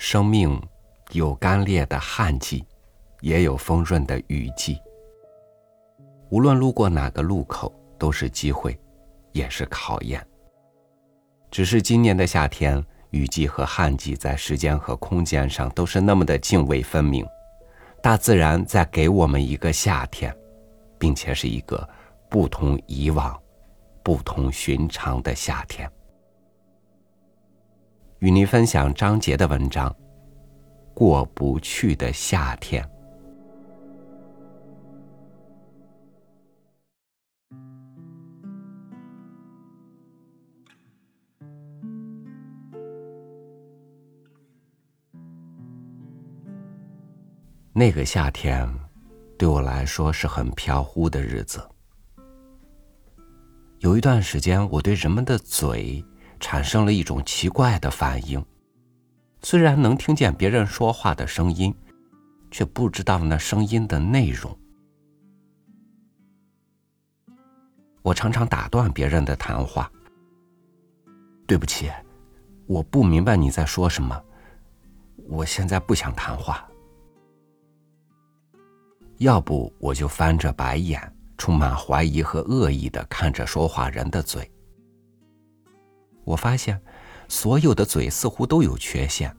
[0.00, 0.58] 生命
[1.12, 2.64] 有干裂的旱季，
[3.20, 4.80] 也有丰润的雨季。
[6.30, 8.80] 无论路过哪个路口，都是机会，
[9.32, 10.26] 也是考验。
[11.50, 17.22] 只是今年的夏天，雨季和旱季在时间和空间上都是那么的泾渭分明。
[18.02, 20.34] 大自然在给我们一个夏天，
[20.98, 21.86] 并且是一个
[22.30, 23.38] 不同以往、
[24.02, 25.88] 不同寻常的夏天。
[28.20, 29.88] 与您分享张杰的文章
[30.94, 32.84] 《过不去的夏天》。
[47.72, 48.68] 那个夏天，
[49.38, 51.66] 对我来说是很飘忽的日子。
[53.78, 56.04] 有一段时间，我对人们的嘴。
[56.40, 58.44] 产生了一种奇怪的反应，
[59.42, 61.72] 虽然能听见别人说话的声音，
[62.50, 64.56] 却不知道那声音的内容。
[68.02, 69.90] 我常常打断别人的谈话。
[71.46, 71.90] 对不起，
[72.66, 74.20] 我不明白你在说什么，
[75.28, 76.66] 我现在不想谈话。
[79.18, 84.50] 要不我就翻着白眼，充满怀疑和恶意的看着说话人的嘴。
[86.30, 86.80] 我发现，
[87.28, 89.34] 所有的嘴似乎都有缺陷。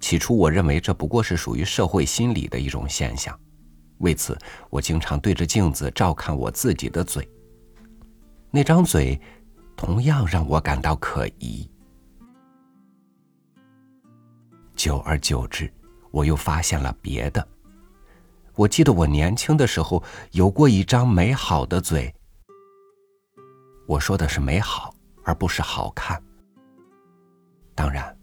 [0.00, 3.38] 起初，我认为这不过是属于社会心理的一种现象，
[3.98, 4.36] 为此，
[4.68, 7.26] 我经常对着镜子照看我自己的嘴。
[8.50, 9.18] 那张嘴，
[9.74, 11.68] 同样让我感到可疑。
[14.74, 15.72] 久而久之，
[16.10, 17.48] 我又发现了别的。
[18.54, 22.14] 我记得我年轻的时候有过一张美好的嘴。
[23.86, 24.92] 我说的是美好，
[25.22, 26.20] 而不是好看。
[27.74, 28.16] 当然，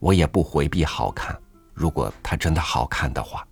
[0.00, 1.38] 我也不回避好看。
[1.72, 3.46] 如果它真的好看的话，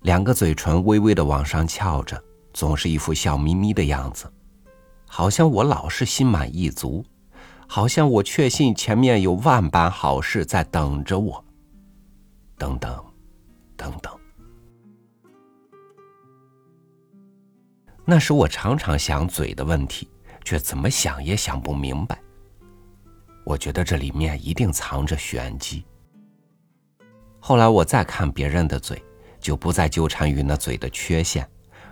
[0.00, 4.32] 两个嘴唇微微的往上翘着，总是一副笑眯眯的样子，
[5.06, 7.04] 好像我老是心满意足，
[7.66, 11.44] 好像我确信前面有万般好事在等着我。
[12.56, 13.04] 等等，
[13.76, 14.17] 等等。
[18.10, 20.08] 那时我常常想嘴的问题，
[20.42, 22.18] 却怎么想也想不明白。
[23.44, 25.84] 我觉得这里面一定藏着玄机。
[27.38, 29.04] 后来我再看别人的嘴，
[29.38, 31.46] 就不再纠缠于那嘴的缺陷，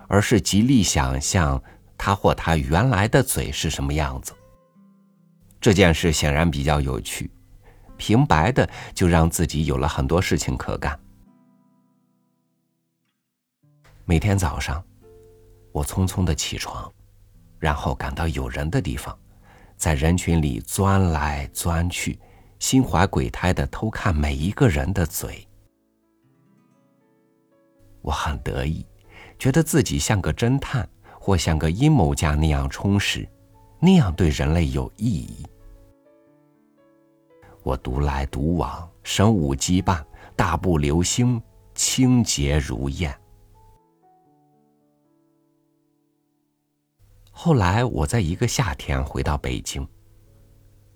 [0.09, 1.63] 而是极力想象
[1.99, 4.33] 他或他原来的嘴是什么样子。
[5.61, 7.31] 这件事显然比较有趣，
[7.99, 10.99] 平白的就让自己有了很多事情可干。
[14.07, 14.83] 每天早上。
[15.77, 16.91] 我匆匆的起床，
[17.59, 19.15] 然后赶到有人的地方，
[19.77, 22.19] 在人群里钻来钻去，
[22.59, 25.47] 心怀鬼胎的偷看每一个人的嘴。
[28.01, 28.87] 我很得意，
[29.39, 30.89] 觉得自己像个侦探
[31.21, 33.29] 或像个阴谋家那样充实，
[33.79, 35.45] 那样对人类有意义。
[37.63, 40.03] 我独来独往，身无羁绊，
[40.35, 41.39] 大步流星，
[41.75, 43.15] 清洁如燕。
[47.47, 49.87] 后来，我在一个夏天回到北京。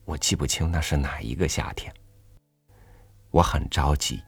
[0.04, 1.94] 我记不清那是哪一个夏天。
[3.30, 4.20] 我很着急。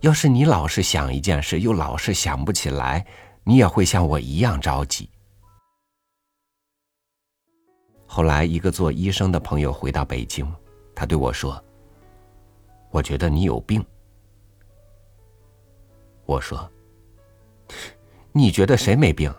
[0.00, 3.06] 要是你老是想一件事，又老是想不起来，
[3.42, 5.08] 你也会像我一样着急。
[8.06, 10.46] 后来，一个做医生的朋友回到北京，
[10.94, 11.64] 他对我说
[12.92, 13.82] ：“我觉得你有病。”
[16.26, 16.70] 我说
[18.30, 19.34] ：“你觉得谁没病？”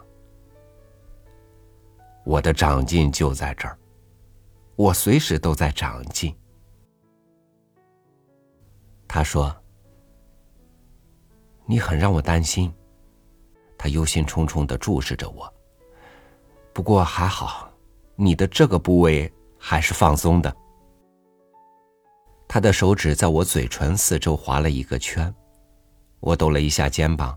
[2.29, 3.75] 我的长进就在这儿，
[4.75, 6.31] 我随时都在长进。
[9.07, 9.51] 他说
[11.66, 12.72] ：“你很让我担心。”
[13.79, 15.51] 他忧心忡忡的注视着我。
[16.71, 17.68] 不过还好，
[18.15, 20.56] 你的这个部位还是放松的。
[22.48, 25.33] 他的手指在我嘴唇四周划了一个圈，
[26.19, 27.36] 我抖了一下肩膀，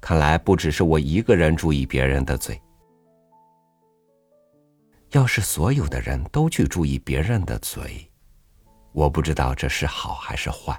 [0.00, 2.56] 看来不只是我一个人注意别人的嘴。
[5.12, 8.10] 要是所有的人都去注意别人的嘴，
[8.92, 10.78] 我不知道这是好还是坏。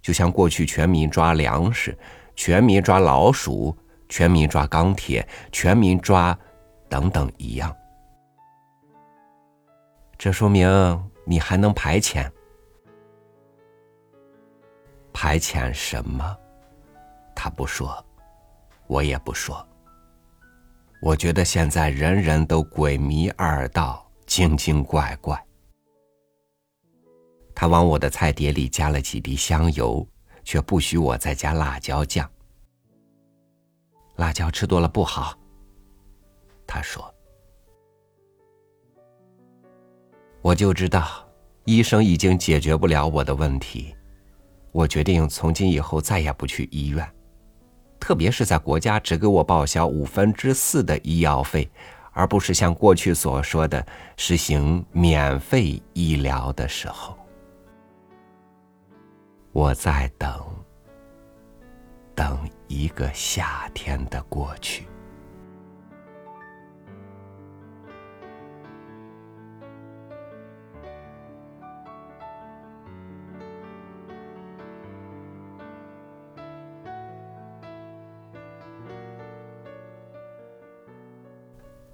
[0.00, 1.98] 就像过去全民抓粮食、
[2.36, 3.76] 全民抓老鼠、
[4.08, 6.38] 全民抓钢铁、全民抓
[6.88, 7.74] 等等一样。
[10.16, 10.68] 这说明
[11.24, 12.30] 你还能排遣？
[15.12, 16.36] 排遣什么？
[17.34, 18.04] 他不说，
[18.86, 19.66] 我也不说。
[21.04, 25.38] 我觉得现在人人都鬼迷二道，精精怪怪。
[27.54, 30.08] 他往我的菜碟里加了几滴香油，
[30.44, 32.26] 却不许我再加辣椒酱。
[34.16, 35.38] 辣椒吃多了不好，
[36.66, 37.14] 他说。
[40.40, 41.22] 我就知道，
[41.66, 43.94] 医生已经解决不了我的问题。
[44.72, 47.06] 我决定从今以后再也不去医院，
[48.04, 51.66] 特别是在国家只给我报销五分之四的医药费，
[52.12, 53.82] 而不是像过去所说的
[54.18, 57.16] 实行免费医疗的时候。
[59.52, 60.38] 我在等，
[62.14, 64.86] 等一个夏天的过去。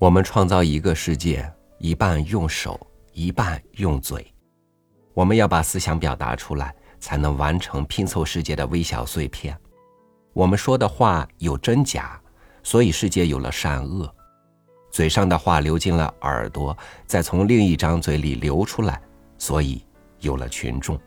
[0.01, 1.47] 我们创造一个世界，
[1.79, 2.81] 一半用手，
[3.13, 4.27] 一半用嘴。
[5.13, 9.55] 我们要把思想表达出来，才能完成拼凑世界的微小碎片。
[10.33, 12.19] 我们说的话有真假，
[12.63, 14.11] 所以世界有了善恶。
[14.91, 16.75] 嘴上的话流进了耳朵，
[17.05, 18.99] 再从另一张嘴里流出来，
[19.37, 19.85] 所以
[20.21, 20.99] 有了群众。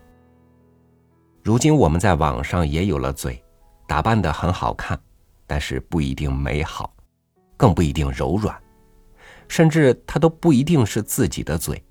[1.42, 3.42] 如今我们在网上也有了嘴，
[3.88, 4.96] 打扮的很好看，
[5.48, 6.94] 但是不一定美好，
[7.56, 8.56] 更不一定柔软。
[9.48, 11.82] 甚至他都不一定是自己的嘴，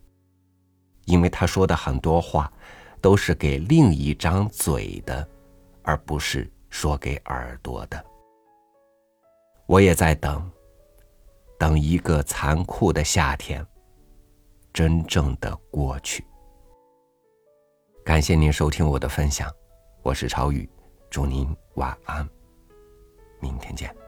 [1.05, 2.51] 因为他说的很多话
[3.01, 5.27] 都是给另一张嘴的，
[5.81, 8.03] 而不是说给耳朵的。
[9.65, 10.49] 我也在等，
[11.57, 13.65] 等一个残酷的夏天
[14.73, 16.25] 真正的过去。
[18.03, 19.49] 感谢您收听我的分享，
[20.01, 20.69] 我是超宇，
[21.09, 22.27] 祝您晚安，
[23.39, 24.02] 明天见。